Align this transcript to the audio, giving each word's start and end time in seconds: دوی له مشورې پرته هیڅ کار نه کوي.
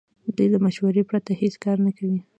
دوی 0.35 0.47
له 0.53 0.59
مشورې 0.65 1.03
پرته 1.09 1.31
هیڅ 1.41 1.53
کار 1.63 1.77
نه 1.85 1.91
کوي. 1.97 2.19